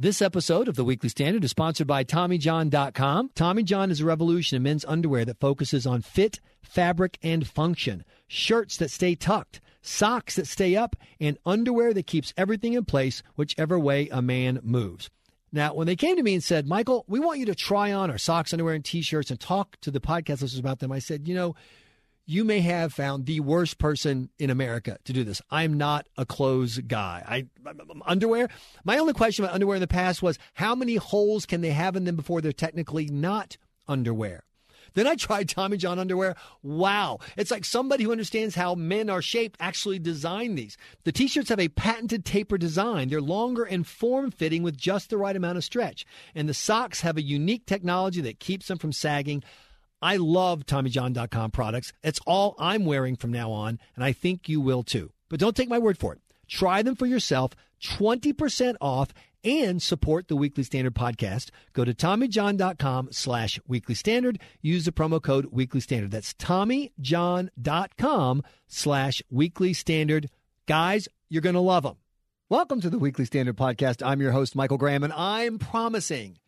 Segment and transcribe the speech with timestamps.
[0.00, 3.30] This episode of the Weekly Standard is sponsored by TommyJohn.com.
[3.34, 8.04] Tommy John is a revolution in men's underwear that focuses on fit, fabric, and function.
[8.28, 13.24] Shirts that stay tucked, socks that stay up, and underwear that keeps everything in place
[13.34, 15.10] whichever way a man moves.
[15.50, 18.08] Now, when they came to me and said, Michael, we want you to try on
[18.08, 21.00] our socks, underwear, and t shirts and talk to the podcast listeners about them, I
[21.00, 21.56] said, you know,
[22.28, 25.40] you may have found the worst person in America to do this.
[25.50, 27.24] I'm not a clothes guy.
[27.26, 27.46] I
[28.04, 28.50] underwear.
[28.84, 31.96] My only question about underwear in the past was how many holes can they have
[31.96, 33.56] in them before they're technically not
[33.88, 34.44] underwear?
[34.92, 36.36] Then I tried Tommy John underwear.
[36.62, 37.18] Wow.
[37.38, 40.76] It's like somebody who understands how men are shaped actually designed these.
[41.04, 43.08] The t shirts have a patented taper design.
[43.08, 46.04] They're longer and form fitting with just the right amount of stretch.
[46.34, 49.42] And the socks have a unique technology that keeps them from sagging.
[50.00, 51.92] I love TommyJohn.com products.
[52.02, 55.12] It's all I'm wearing from now on, and I think you will too.
[55.28, 56.20] But don't take my word for it.
[56.46, 57.52] Try them for yourself,
[57.82, 59.12] 20% off,
[59.44, 61.50] and support the Weekly Standard podcast.
[61.72, 64.40] Go to TommyJohn.com slash Weekly Standard.
[64.62, 66.10] Use the promo code Weekly Standard.
[66.10, 70.30] That's TommyJohn.com slash Weekly Standard.
[70.66, 71.96] Guys, you're going to love them.
[72.48, 74.04] Welcome to the Weekly Standard podcast.
[74.04, 76.38] I'm your host, Michael Graham, and I'm promising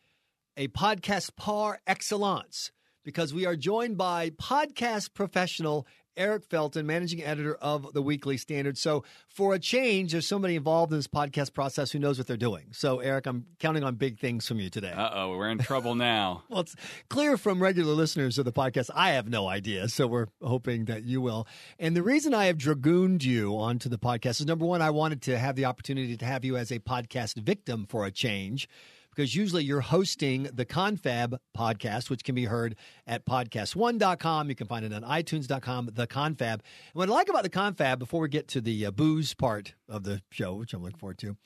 [0.57, 2.71] a podcast par excellence
[3.03, 8.77] because we are joined by podcast professional Eric Felten, managing editor of the Weekly Standard.
[8.77, 12.35] So, for a change, there's somebody involved in this podcast process who knows what they're
[12.37, 12.65] doing.
[12.71, 14.91] So, Eric, I'm counting on big things from you today.
[14.91, 16.43] Uh oh, we're in trouble now.
[16.49, 16.75] well, it's
[17.09, 19.87] clear from regular listeners of the podcast, I have no idea.
[19.87, 21.47] So, we're hoping that you will.
[21.79, 25.21] And the reason I have dragooned you onto the podcast is number one, I wanted
[25.23, 28.67] to have the opportunity to have you as a podcast victim for a change
[29.13, 34.49] because usually you're hosting the Confab podcast, which can be heard at podcast1.com.
[34.49, 36.53] You can find it on iTunes.com, the Confab.
[36.53, 36.61] And
[36.93, 40.03] what I like about the Confab, before we get to the uh, booze part of
[40.03, 41.37] the show, which I'm looking forward to,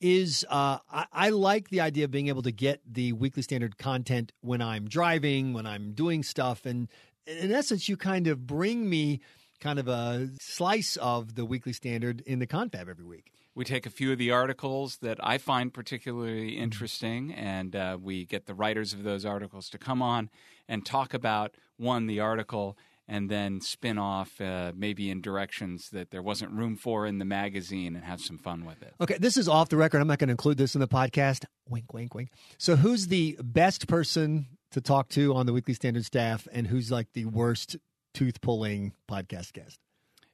[0.00, 3.78] is uh, I, I, like the idea of being able to get the weekly standard
[3.78, 6.66] content when I'm driving, when I'm doing stuff.
[6.66, 6.88] And
[7.26, 9.20] in essence, you kind of bring me
[9.60, 13.32] kind of a slice of the weekly standard in the confab every week.
[13.58, 16.62] We take a few of the articles that I find particularly mm-hmm.
[16.62, 20.30] interesting, and uh, we get the writers of those articles to come on
[20.68, 26.12] and talk about one, the article, and then spin off uh, maybe in directions that
[26.12, 28.94] there wasn't room for in the magazine and have some fun with it.
[29.00, 30.00] Okay, this is off the record.
[30.00, 31.44] I'm not going to include this in the podcast.
[31.68, 32.30] Wink, wink, wink.
[32.58, 36.92] So, who's the best person to talk to on the Weekly Standard staff, and who's
[36.92, 37.76] like the worst
[38.14, 39.80] tooth pulling podcast guest?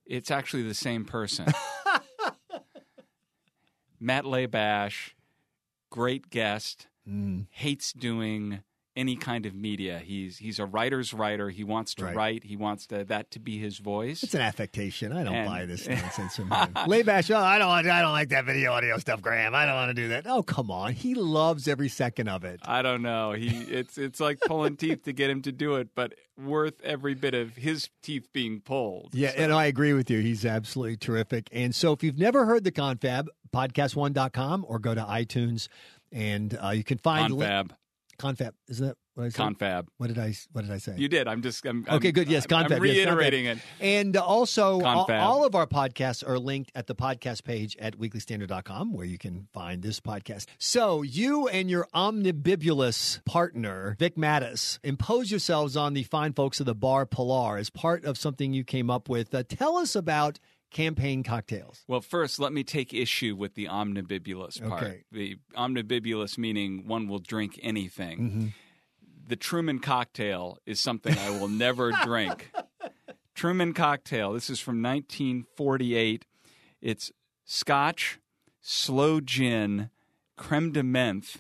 [0.05, 1.47] It's actually the same person.
[4.05, 5.15] Matt Labash,
[5.91, 7.47] great guest, mm.
[7.49, 8.61] hates doing
[8.97, 9.99] any kind of media.
[9.99, 11.51] He's he's a writer's writer.
[11.51, 12.15] He wants to right.
[12.15, 12.45] write.
[12.45, 14.23] He wants to, that to be his voice.
[14.23, 15.13] It's an affectation.
[15.13, 16.75] I don't and, buy this nonsense from him.
[16.75, 19.55] Labash, oh, I don't I don't like that video audio stuff, Graham.
[19.55, 20.27] I don't want to do that.
[20.27, 20.93] Oh, come on.
[20.93, 22.61] He loves every second of it.
[22.65, 23.33] I don't know.
[23.33, 27.15] He it's it's like pulling teeth to get him to do it, but worth every
[27.15, 29.15] bit of his teeth being pulled.
[29.15, 29.37] Yeah, so.
[29.37, 30.21] and I agree with you.
[30.21, 31.49] He's absolutely terrific.
[31.53, 35.69] And so if you've never heard the confab, podcast1.com or go to iTunes
[36.11, 37.71] and uh, you can find confab.
[37.71, 37.77] Li-
[38.19, 38.55] confab.
[38.69, 39.43] Isn't that what I said?
[39.43, 39.87] Confab.
[39.99, 40.95] What did I What did I say?
[40.97, 41.29] You did.
[41.29, 41.65] I'm just.
[41.65, 42.13] I'm, okay.
[42.13, 42.29] Good.
[42.29, 42.47] Yes.
[42.47, 42.73] Confab.
[42.73, 43.81] I'm reiterating yes, confab.
[43.81, 43.87] it.
[43.87, 48.93] And also, all, all, of our podcasts are linked at the podcast page at weeklystandard.com,
[48.93, 50.47] where you can find this podcast.
[50.59, 56.67] So you and your omnibibulous partner Vic Matus impose yourselves on the fine folks of
[56.67, 59.35] the Bar Pilar as part of something you came up with.
[59.35, 60.41] Uh, tell us about
[60.75, 61.83] campaign cocktails?
[61.89, 64.83] Well, first, let me take issue with the omnibibulous part.
[64.83, 65.05] Okay.
[65.11, 68.19] The omnibibulous meaning one will drink anything.
[68.19, 68.47] Mm-hmm.
[69.27, 72.51] The Truman cocktail is something I will never drink.
[73.35, 74.35] Truman cocktail.
[74.35, 76.27] This is from 1948.
[76.83, 77.11] It's
[77.47, 78.19] scotch,
[78.61, 79.89] sloe gin,
[80.37, 81.39] creme de menthe,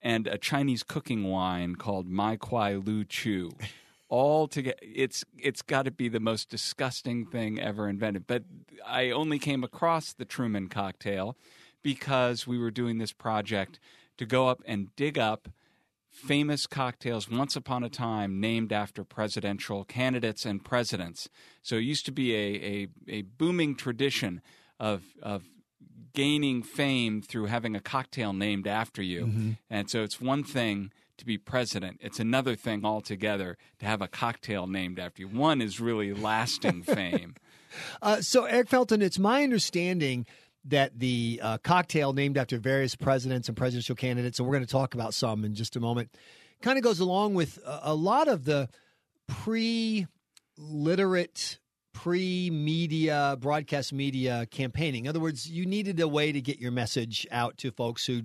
[0.00, 3.50] and a Chinese cooking wine called Mai Kwai Lu Chu
[4.14, 4.76] all together.
[4.80, 8.28] It's it's got to be the most disgusting thing ever invented.
[8.28, 8.44] But
[8.86, 11.36] I only came across the Truman cocktail
[11.82, 13.80] because we were doing this project
[14.18, 15.48] to go up and dig up
[16.08, 21.28] famous cocktails once upon a time named after presidential candidates and presidents.
[21.60, 24.40] So it used to be a, a, a booming tradition
[24.78, 25.42] of, of
[26.12, 29.26] gaining fame through having a cocktail named after you.
[29.26, 29.50] Mm-hmm.
[29.68, 31.98] And so it's one thing to be president.
[32.00, 35.28] It's another thing altogether to have a cocktail named after you.
[35.28, 37.34] One is really lasting fame.
[38.02, 40.26] Uh, so, Eric Felten, it's my understanding
[40.64, 44.70] that the uh, cocktail named after various presidents and presidential candidates, and we're going to
[44.70, 46.10] talk about some in just a moment,
[46.62, 48.68] kind of goes along with a, a lot of the
[49.26, 50.06] pre
[50.56, 51.58] literate
[51.92, 55.04] pre media, broadcast media campaigning.
[55.04, 58.22] In other words, you needed a way to get your message out to folks who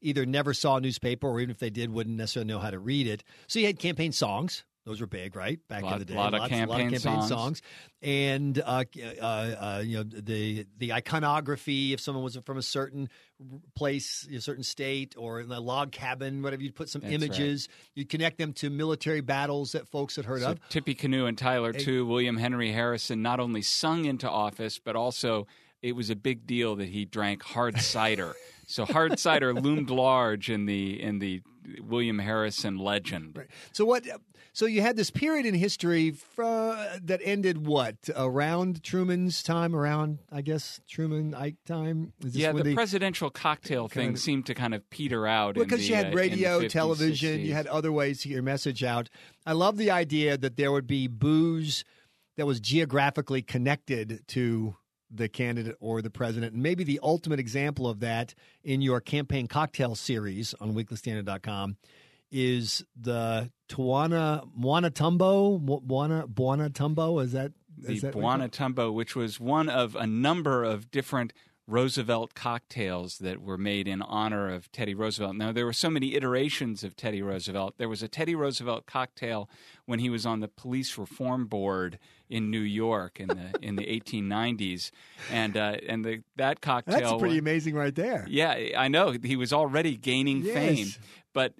[0.00, 2.78] either never saw a newspaper or even if they did, wouldn't necessarily know how to
[2.78, 3.24] read it.
[3.46, 4.64] So you had campaign songs.
[4.84, 5.58] Those were big, right?
[5.68, 7.28] Back lot, in the day, a lot, Lots, of campaign, lot of campaign songs.
[7.28, 7.62] songs.
[8.00, 8.84] and uh,
[9.20, 11.92] uh, uh, you know the the iconography.
[11.92, 13.10] If someone was from a certain
[13.74, 17.68] place, a certain state, or in a log cabin, whatever, you'd put some That's images.
[17.68, 17.90] Right.
[17.96, 20.68] You'd connect them to military battles that folks had heard so of.
[20.70, 22.06] Tippecanoe and Tyler too.
[22.06, 25.46] William Henry Harrison not only sung into office, but also
[25.82, 28.34] it was a big deal that he drank hard cider.
[28.68, 31.42] so hard cider loomed large in the in the
[31.80, 33.36] William Harrison legend.
[33.36, 33.46] Right.
[33.72, 34.04] So what?
[34.52, 40.42] So you had this period in history that ended what around Truman's time, around I
[40.42, 42.12] guess Truman Ike time.
[42.20, 45.98] yeah, the presidential cocktail thing of, seemed to kind of peter out because the, uh,
[45.98, 47.44] you had radio, 50s, television, 60s.
[47.44, 49.08] you had other ways to get your message out.
[49.46, 51.84] I love the idea that there would be booze
[52.36, 54.76] that was geographically connected to
[55.10, 56.54] the candidate or the president.
[56.54, 61.76] And maybe the ultimate example of that in your campaign cocktail series on weeklystandard.com
[62.30, 65.60] is the Tuana Moana Tumbo.
[65.60, 67.22] Bwana Bwana Tumbo.
[67.22, 67.52] Is that
[67.86, 71.32] is the Bwana Tumbo, which was one of a number of different
[71.68, 75.36] Roosevelt cocktails that were made in honor of Teddy Roosevelt.
[75.36, 77.74] Now, there were so many iterations of Teddy Roosevelt.
[77.76, 79.50] There was a Teddy Roosevelt cocktail
[79.84, 81.98] when he was on the police reform board
[82.30, 84.90] in New York in the in the 1890s,
[85.30, 87.00] and uh, and the, that cocktail.
[87.00, 88.26] That's pretty amazing, right there.
[88.30, 90.54] Yeah, I know he was already gaining yes.
[90.54, 90.88] fame,
[91.34, 91.52] but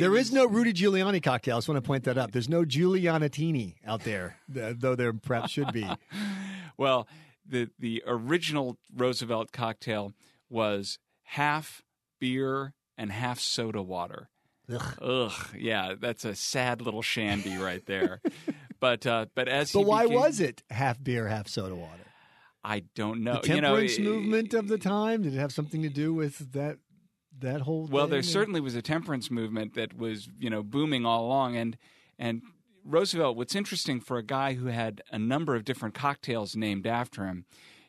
[0.00, 1.56] there was, is no Rudy Giuliani cocktail.
[1.56, 2.30] I just want to point that up.
[2.30, 5.88] There's no Giulianatini out there, though there perhaps should be.
[6.76, 7.08] well
[7.48, 10.12] the the original Roosevelt cocktail
[10.48, 11.82] was half
[12.20, 14.28] beer and half soda water.
[14.72, 14.94] Ugh.
[15.00, 15.48] Ugh.
[15.56, 18.20] Yeah, that's a sad little shandy right there.
[18.80, 22.02] but uh, but as but why became, was it half beer, half soda water?
[22.64, 23.34] I don't know.
[23.34, 26.52] The temperance you know, movement of the time did it have something to do with
[26.52, 26.78] that?
[27.38, 28.12] That whole well, thing?
[28.12, 31.76] there certainly was a temperance movement that was you know booming all along, and
[32.18, 32.42] and
[32.88, 37.26] Roosevelt, what's interesting for a guy who had a number of different cocktails named after
[37.26, 37.44] him,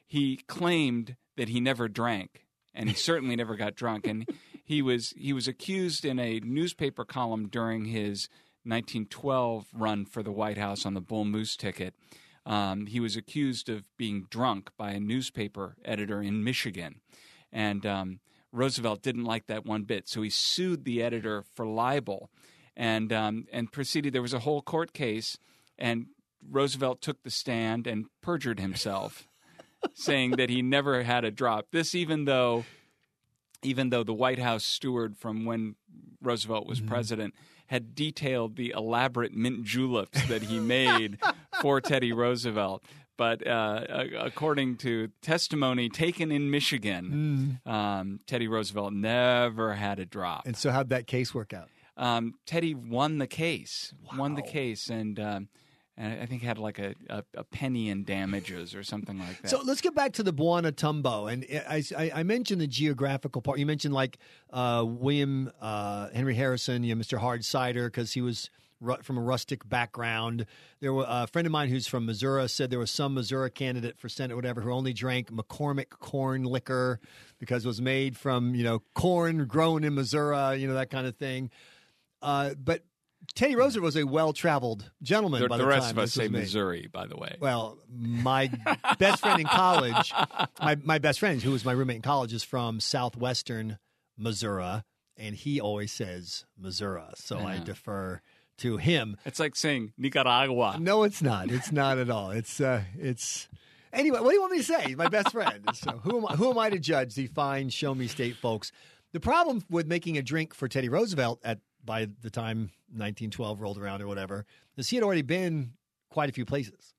[0.07, 4.07] he claimed that he never drank, and he certainly never got drunk.
[4.07, 4.27] And
[4.63, 8.27] he was he was accused in a newspaper column during his
[8.63, 11.93] 1912 run for the White House on the Bull Moose ticket.
[12.45, 17.01] Um, he was accused of being drunk by a newspaper editor in Michigan,
[17.51, 18.19] and um,
[18.51, 22.31] Roosevelt didn't like that one bit, so he sued the editor for libel
[22.77, 24.13] and um, and proceeded.
[24.13, 25.37] There was a whole court case,
[25.77, 26.05] and
[26.49, 29.27] Roosevelt took the stand and perjured himself,
[29.93, 31.67] saying that he never had a drop.
[31.71, 32.63] This, even though,
[33.63, 35.75] even though the White House steward from when
[36.21, 36.89] Roosevelt was mm-hmm.
[36.89, 37.33] president
[37.65, 41.17] had detailed the elaborate mint juleps that he made
[41.61, 42.81] for Teddy Roosevelt.
[43.17, 43.81] But uh,
[44.19, 47.69] according to testimony taken in Michigan, mm.
[47.69, 50.45] um, Teddy Roosevelt never had a drop.
[50.45, 51.67] And so, how'd that case work out?
[51.97, 54.19] Um, Teddy won the case, wow.
[54.19, 55.49] won the case, and um,
[55.97, 59.49] and I think had like a, a, a, penny in damages or something like that.
[59.49, 63.41] So let's get back to the Bwana Tumbo, and I, I, I mentioned the geographical
[63.41, 63.57] part.
[63.57, 64.19] You mentioned like
[64.53, 67.17] uh, William uh, Henry Harrison, you know, Mr.
[67.17, 68.51] Hard Cider, because he was
[69.01, 70.45] from a rustic background.
[70.81, 73.97] There were a friend of mine who's from Missouri said there was some Missouri candidate
[73.97, 76.99] for Senate, whatever, who only drank McCormick corn liquor
[77.39, 81.07] because it was made from you know corn grown in Missouri, you know that kind
[81.07, 81.49] of thing.
[82.21, 82.83] Uh, but
[83.35, 85.41] Teddy Roosevelt was a well-traveled gentleman.
[85.41, 87.35] The, by the, the rest of us say Missouri, by the way.
[87.39, 88.49] Well, my
[88.97, 90.13] best friend in college,
[90.61, 93.77] my my best friend who was my roommate in college, is from southwestern
[94.17, 94.83] Missouri,
[95.17, 98.21] and he always says Missouri, so I defer
[98.59, 99.17] to him.
[99.25, 100.77] It's like saying Nicaragua.
[100.79, 101.51] No, it's not.
[101.51, 102.31] It's not at all.
[102.31, 103.47] It's uh, it's.
[103.93, 104.95] Anyway, what do you want me to say?
[104.95, 105.63] My best friend.
[105.73, 108.71] So who am I, who am I to judge the fine show me state folks?
[109.13, 113.79] The problem with making a drink for Teddy Roosevelt at by the time 1912 rolled
[113.79, 115.73] around or whatever, is he had already been
[116.11, 116.93] quite a few places.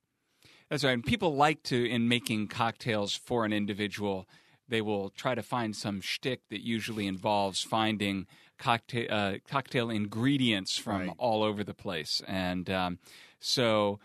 [0.69, 0.93] That's right.
[0.93, 4.29] And people like to, in making cocktails for an individual,
[4.69, 8.27] they will try to find some shtick that usually involves finding
[8.59, 11.17] cocktail uh, cocktail ingredients from right.
[11.19, 12.21] all over the place.
[12.27, 12.99] And um,
[13.41, 13.99] so,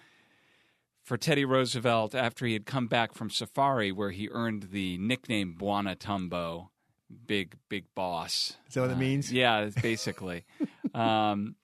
[1.02, 5.56] for Teddy Roosevelt, after he had come back from safari, where he earned the nickname
[5.60, 6.70] Bwana Tumbo,
[7.28, 8.58] big big boss.
[8.68, 9.32] Is that what uh, it means?
[9.32, 10.46] Yeah, basically.
[10.94, 11.56] um,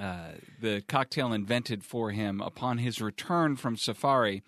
[0.00, 4.42] uh, the cocktail invented for him upon his return from safari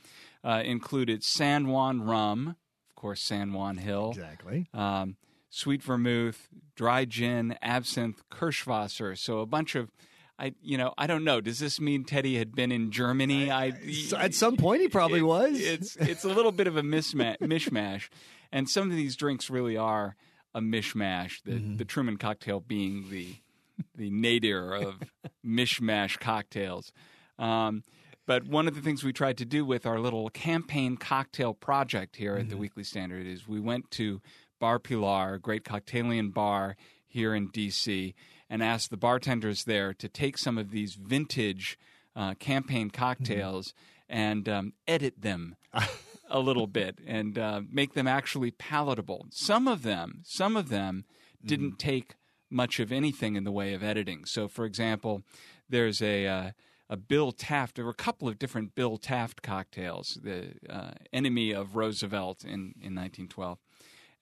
[0.45, 2.57] uh, included San Juan rum,
[2.89, 4.69] of course, San Juan Hill, exactly.
[4.73, 5.17] Um,
[5.51, 9.19] sweet vermouth, dry gin, absinthe, Kirschwasser.
[9.19, 9.91] So a bunch of
[10.39, 11.41] I you know I don't know.
[11.41, 13.51] Does this mean Teddy had been in Germany?
[13.51, 13.73] I,
[14.17, 15.59] at some point he probably it, was.
[15.59, 18.09] It's it's a little bit of a mismatch, mishmash,
[18.53, 20.15] and some of these drinks really are
[20.55, 21.43] a mishmash.
[21.45, 21.77] The mm-hmm.
[21.77, 23.37] the Truman cocktail being the
[23.95, 25.03] the nadir of
[25.45, 26.93] mishmash cocktails.
[27.39, 27.83] Um,
[28.27, 32.17] but one of the things we tried to do with our little campaign cocktail project
[32.17, 32.51] here at mm-hmm.
[32.51, 34.21] the Weekly Standard is we went to
[34.59, 38.15] Bar Pilar, a great cocktailian bar here in D.C.,
[38.51, 41.79] and asked the bartenders there to take some of these vintage
[42.15, 44.21] uh, campaign cocktails mm-hmm.
[44.21, 45.57] and um, edit them
[46.31, 49.27] a little bit and uh, make them actually palatable.
[49.31, 51.05] Some of them, some of them
[51.45, 51.89] didn't mm-hmm.
[51.89, 52.15] take
[52.51, 54.25] much of anything in the way of editing.
[54.25, 55.23] So, for example,
[55.69, 56.51] there's a uh,
[56.89, 57.77] a Bill Taft.
[57.77, 62.75] There were a couple of different Bill Taft cocktails, the uh, enemy of Roosevelt in
[62.81, 63.59] in 1912,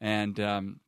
[0.00, 0.80] and um,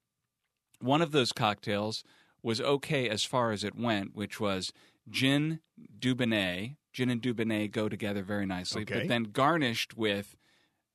[0.81, 2.05] one of those cocktails
[2.43, 4.73] was okay as far as it went, which was
[5.09, 5.61] gin
[5.99, 6.76] Dubonnet.
[6.93, 9.00] Gin and Dubonnet go together very nicely, okay.
[9.00, 10.37] but then garnished with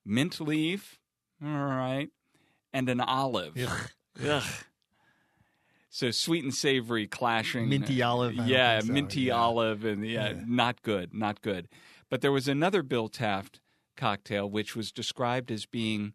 [0.04, 1.00] mint leaf,
[1.44, 2.10] all right,
[2.74, 3.56] and an olive.
[3.58, 3.90] Ugh.
[4.26, 4.44] Ugh.
[5.94, 7.68] So sweet and savory clashing.
[7.68, 8.34] Minty olive.
[8.34, 8.94] Yeah, so.
[8.94, 9.36] minty yeah.
[9.36, 11.68] olive, and yeah, yeah, not good, not good.
[12.10, 13.60] But there was another Bill Taft
[13.98, 16.14] cocktail which was described as being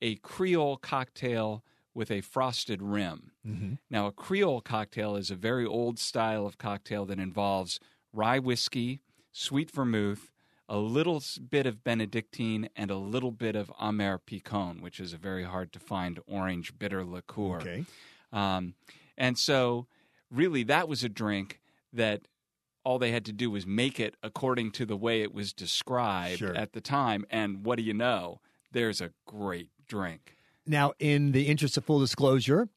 [0.00, 3.32] a Creole cocktail with a frosted rim.
[3.46, 3.74] Mm-hmm.
[3.90, 7.78] Now, a Creole cocktail is a very old style of cocktail that involves
[8.14, 10.30] rye whiskey, sweet vermouth,
[10.70, 15.18] a little bit of Benedictine, and a little bit of Amer Picon, which is a
[15.18, 17.56] very hard to find orange bitter liqueur.
[17.56, 17.84] Okay.
[18.32, 18.74] Um,
[19.18, 19.86] and so,
[20.30, 21.60] really, that was a drink
[21.92, 22.22] that
[22.84, 26.38] all they had to do was make it according to the way it was described
[26.38, 26.54] sure.
[26.54, 27.26] at the time.
[27.28, 28.40] And what do you know?
[28.72, 30.36] There's a great drink.
[30.66, 32.68] Now, in the interest of full disclosure,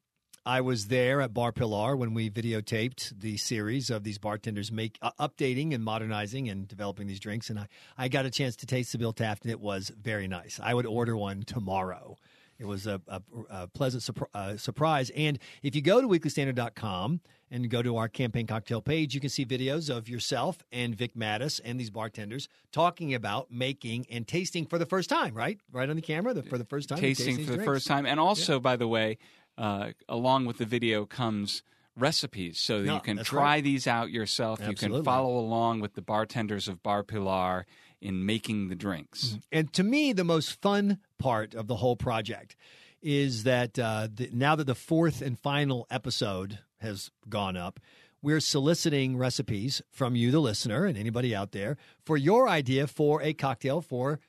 [0.44, 4.98] I was there at Bar Pilar when we videotaped the series of these bartenders make
[5.00, 8.66] uh, updating and modernizing and developing these drinks, and I, I got a chance to
[8.66, 10.58] taste the Bill Taft, and it was very nice.
[10.60, 12.16] I would order one tomorrow.
[12.58, 15.10] It was a, a, a pleasant uh, surprise.
[15.16, 19.30] And if you go to weeklystandard.com and go to our campaign cocktail page, you can
[19.30, 24.66] see videos of yourself and Vic Matus and these bartenders talking about making and tasting
[24.66, 25.58] for the first time, right?
[25.72, 26.98] Right on the camera the, for the first time.
[26.98, 27.64] Tasting for the drinks.
[27.64, 28.06] first time.
[28.06, 28.60] And also, yeah.
[28.60, 29.18] by the way,
[29.58, 31.62] uh, along with the video comes
[31.96, 33.64] recipes so no, you can try right.
[33.64, 34.60] these out yourself.
[34.60, 34.86] Absolutely.
[34.86, 37.66] You can follow along with the bartenders of Bar Pilar
[38.02, 39.24] in making the drinks.
[39.24, 39.38] Mm-hmm.
[39.52, 42.56] And to me, the most fun part of the whole project
[43.00, 47.80] is that uh, the, now that the fourth and final episode has gone up,
[48.20, 53.20] we're soliciting recipes from you, the listener, and anybody out there for your idea for
[53.22, 54.20] a cocktail for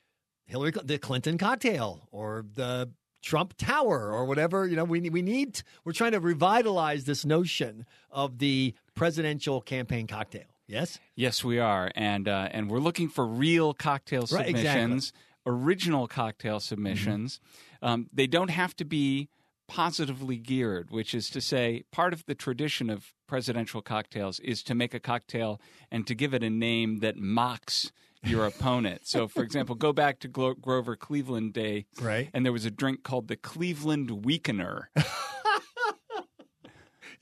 [0.46, 2.90] Hillary, the Clinton cocktail, or the
[3.22, 4.68] Trump Tower, or whatever.
[4.68, 5.62] You know, we we need.
[5.86, 10.53] We're trying to revitalize this notion of the presidential campaign cocktail.
[10.68, 11.00] Yes.
[11.16, 15.54] Yes, we are, and uh, and we're looking for real cocktail right, submissions, exactly.
[15.54, 17.40] original cocktail submissions.
[17.82, 17.86] Mm-hmm.
[17.86, 19.30] Um, they don't have to be
[19.68, 24.76] positively geared, which is to say, part of the tradition of presidential cocktails is to
[24.76, 25.60] make a cocktail
[25.92, 27.92] and to give it a name that mocks
[28.24, 29.02] your opponent.
[29.06, 32.30] So, for example, go back to Grover Cleveland Day, right?
[32.34, 34.86] And there was a drink called the Cleveland Weakener.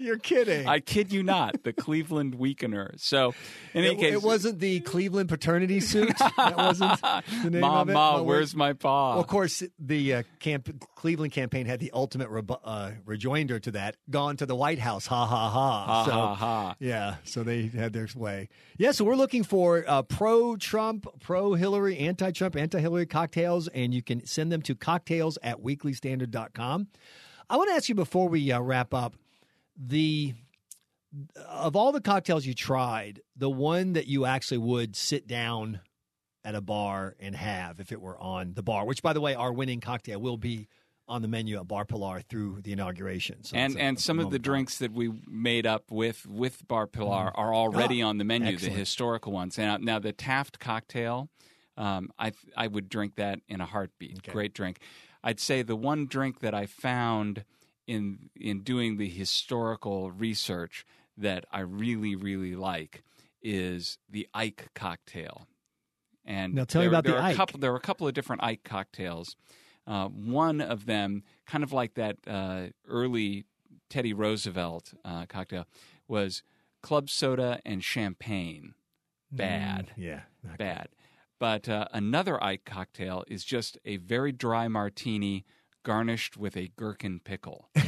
[0.01, 0.67] You're kidding.
[0.67, 1.63] I kid you not.
[1.63, 2.99] The Cleveland Weakener.
[2.99, 3.35] So,
[3.75, 6.17] in any it, case, it wasn't the Cleveland paternity suit.
[6.37, 6.99] that wasn't
[7.43, 7.93] the name Ma, of it.
[7.93, 9.11] Ma, where's my paw?
[9.11, 13.71] Well, of course, the uh, camp- Cleveland campaign had the ultimate re- uh, rejoinder to
[13.71, 13.97] that.
[14.09, 15.05] Gone to the White House.
[15.05, 15.85] Ha ha ha.
[15.85, 16.75] Ha so, ha ha.
[16.79, 17.17] Yeah.
[17.23, 18.49] So they had their way.
[18.77, 18.93] Yeah.
[18.93, 24.63] So we're looking for uh, pro-Trump, pro-Hillary, anti-Trump, anti-Hillary cocktails, and you can send them
[24.63, 26.87] to cocktails at weeklystandard.com.
[27.51, 29.13] I want to ask you before we uh, wrap up
[29.87, 30.33] the
[31.47, 35.81] of all the cocktails you tried, the one that you actually would sit down
[36.43, 39.35] at a bar and have if it were on the bar, which by the way,
[39.35, 40.67] our winning cocktail will be
[41.07, 43.43] on the menu at Bar Pilar through the inauguration.
[43.43, 47.31] So and and some of the drinks that we made up with with Bar Pilar
[47.31, 47.31] mm.
[47.35, 48.73] are already oh, on the menu, excellent.
[48.73, 49.59] the historical ones.
[49.59, 51.29] And now the Taft cocktail,
[51.75, 54.19] um, I I would drink that in a heartbeat.
[54.19, 54.31] Okay.
[54.31, 54.79] Great drink.
[55.23, 57.43] I'd say the one drink that I found
[57.91, 60.85] in in doing the historical research
[61.17, 63.03] that I really really like
[63.41, 65.47] is the Ike cocktail.
[66.23, 67.33] And now tell there, me about there the are Ike.
[67.33, 69.35] A couple, there were a couple of different Ike cocktails.
[69.87, 73.45] Uh, one of them, kind of like that uh, early
[73.89, 75.65] Teddy Roosevelt uh, cocktail,
[76.07, 76.43] was
[76.81, 78.75] club soda and champagne.
[79.31, 79.87] Bad.
[79.87, 80.21] Mm, yeah.
[80.57, 80.89] Bad.
[81.39, 85.43] But uh, another Ike cocktail is just a very dry martini
[85.83, 87.69] garnished with a gherkin pickle.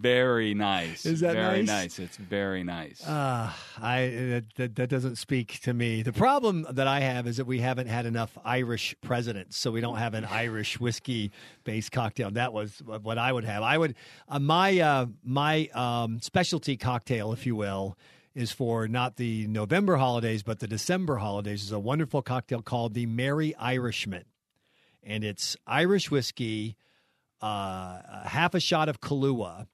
[0.00, 1.04] very nice.
[1.04, 1.98] Is that very nice?
[1.98, 1.98] nice?
[1.98, 3.06] It's very nice.
[3.06, 6.02] Uh, I that, that doesn't speak to me.
[6.02, 9.80] The problem that I have is that we haven't had enough Irish presidents, so we
[9.80, 11.32] don't have an Irish whiskey
[11.64, 12.30] based cocktail.
[12.30, 13.62] That was what I would have.
[13.62, 13.94] I would
[14.28, 17.96] uh, my uh, my um, specialty cocktail, if you will,
[18.34, 21.62] is for not the November holidays but the December holidays.
[21.62, 24.24] Is a wonderful cocktail called the Merry Irishman,
[25.08, 26.76] and it's Irish whiskey,
[27.40, 29.66] uh, half a shot of Kahlua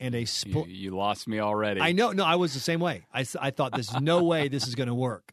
[0.00, 1.80] and a you, you lost me already.
[1.80, 2.10] I know.
[2.12, 3.06] No, I was the same way.
[3.14, 5.30] I, I thought there's no way this is going to work.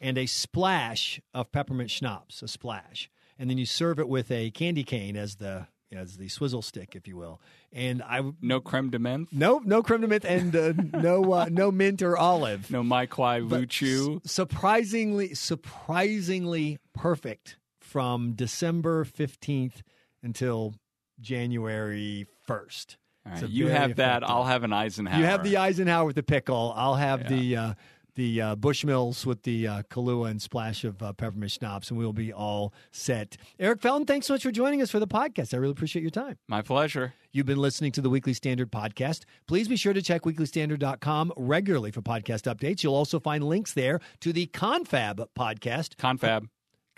[0.00, 4.50] And a splash of peppermint schnapps, a splash, and then you serve it with a
[4.50, 7.40] candy cane as the as the swizzle stick, if you will.
[7.72, 9.28] And I No creme de menthe.
[9.32, 12.70] no no creme de menthe and uh, no uh, no mint or olive.
[12.70, 14.16] No mai kwai But vuchu.
[14.24, 17.56] s- surprisingly surprisingly perfect
[17.88, 19.82] from December fifteenth
[20.22, 20.74] until
[21.20, 22.96] January first.
[23.26, 24.22] Right, a you have that.
[24.28, 25.18] I'll have an Eisenhower.
[25.20, 26.72] You have the Eisenhower with the pickle.
[26.76, 27.28] I'll have Yeah.
[27.28, 27.74] the uh,
[28.14, 32.12] the uh, Bushmills with the uh, Kahlua and splash of uh, peppermint schnapps, and we'll
[32.12, 33.36] be all set.
[33.60, 35.54] Eric Felten, thanks so much for joining us for the podcast.
[35.54, 36.36] I really appreciate your time.
[36.48, 37.14] My pleasure.
[37.30, 39.22] You've been listening to the Weekly Standard podcast.
[39.46, 42.82] Please be sure to check weeklystandard.com regularly for podcast updates.
[42.82, 46.48] You'll also find links there to the Confab podcast Confab.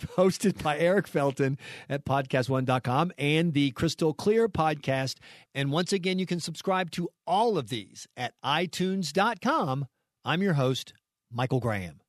[0.17, 5.17] hosted by Eric Felten at podcast1.com and the Crystal Clear podcast.
[5.55, 9.87] And once again, you can subscribe to all of these at itunes.com.
[10.25, 10.93] I'm your host,
[11.31, 12.01] Michael Graham.